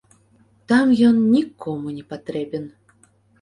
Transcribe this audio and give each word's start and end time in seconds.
Там 0.71 0.93
ён 1.09 1.19
нікому 1.35 1.93
не 1.99 2.07
патрэбен. 2.15 2.65